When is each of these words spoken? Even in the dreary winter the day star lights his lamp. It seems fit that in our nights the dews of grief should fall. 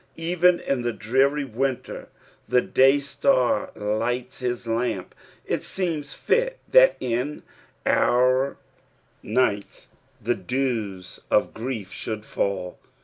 Even 0.17 0.59
in 0.59 0.81
the 0.81 0.93
dreary 0.93 1.43
winter 1.43 2.09
the 2.49 2.59
day 2.61 2.97
star 2.97 3.69
lights 3.75 4.39
his 4.39 4.65
lamp. 4.65 5.13
It 5.45 5.63
seems 5.63 6.15
fit 6.15 6.57
that 6.71 6.97
in 6.99 7.43
our 7.85 8.57
nights 9.21 9.89
the 10.19 10.33
dews 10.33 11.19
of 11.29 11.53
grief 11.53 11.91
should 11.93 12.25
fall. 12.25 12.79